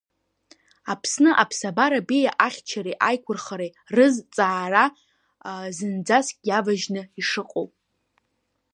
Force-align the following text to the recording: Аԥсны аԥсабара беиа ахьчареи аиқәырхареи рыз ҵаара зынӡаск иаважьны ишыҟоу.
Аԥсны 0.91 1.31
аԥсабара 1.43 1.99
беиа 2.07 2.31
ахьчареи 2.45 2.99
аиқәырхареи 3.07 3.71
рыз 3.95 4.15
ҵаара 4.33 4.85
зынӡаск 5.75 6.37
иаважьны 6.49 7.01
ишыҟоу. 7.19 7.67